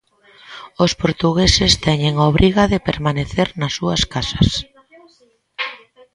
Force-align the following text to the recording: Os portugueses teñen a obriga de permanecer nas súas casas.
Os 0.83 0.91
portugueses 1.01 1.73
teñen 1.85 2.13
a 2.17 2.23
obriga 2.31 2.63
de 2.71 2.83
permanecer 2.89 3.47
nas 3.61 3.73
súas 3.77 4.01
casas. 4.13 4.49